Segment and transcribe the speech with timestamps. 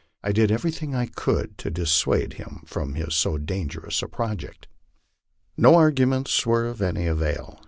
[0.23, 4.67] I did everything I could to dissuade him from so dangerous a project.
[5.55, 7.59] No arguments were of any avail.